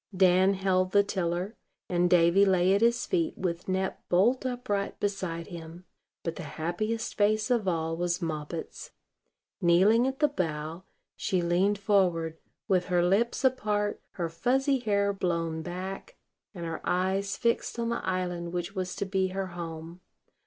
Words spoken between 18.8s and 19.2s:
to